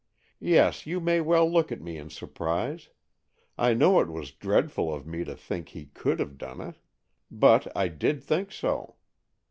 Yes, 0.39 0.87
you 0.87 0.99
may 0.99 1.21
well 1.21 1.47
look 1.47 1.71
at 1.71 1.79
me 1.79 1.95
in 1.97 2.09
surprise,—I 2.09 3.75
know 3.75 3.99
it 3.99 4.07
was 4.07 4.31
dreadful 4.31 4.91
of 4.91 5.05
me 5.05 5.23
to 5.23 5.35
think 5.35 5.69
he 5.69 5.91
could 5.93 6.19
have 6.19 6.39
done 6.39 6.59
it, 6.59 6.77
but—I 7.29 7.87
did 7.89 8.23
think 8.23 8.51
so. 8.51 8.95